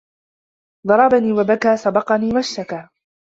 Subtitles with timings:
[0.87, 2.87] ضربني وبكى وسبقني واشتكى